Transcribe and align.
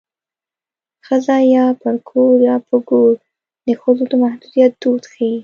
ښځه 1.05 1.37
یا 1.55 1.65
پر 1.81 1.95
کور 2.09 2.33
یا 2.49 2.55
په 2.67 2.75
ګور 2.89 3.13
د 3.67 3.69
ښځو 3.81 4.03
د 4.11 4.13
محدودیت 4.23 4.71
دود 4.81 5.03
ښيي 5.13 5.35